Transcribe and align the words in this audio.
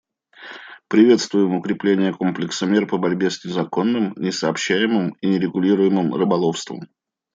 Приветствуем 0.87 1.53
укрепление 1.53 2.11
комплекса 2.11 2.65
мер 2.65 2.87
по 2.87 2.97
борьбе 2.97 3.29
с 3.29 3.45
незаконным, 3.45 4.13
несообщаемым 4.17 5.11
и 5.21 5.27
нерегулируемым 5.27 6.15
рыболовством. 6.15 6.89